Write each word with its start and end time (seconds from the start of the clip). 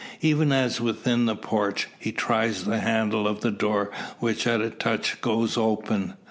Even 0.21 0.51
as 0.51 0.81
within 0.81 1.27
the 1.27 1.35
porch, 1.35 1.87
he 1.99 2.11
tries 2.11 2.63
the 2.63 2.79
handle 2.79 3.27
of 3.27 3.41
the 3.41 3.51
door 3.51 3.91
which 4.17 4.47
at 4.47 4.59
a 4.59 4.71
touch 4.71 5.21
goes 5.21 5.57
open. 5.57 6.15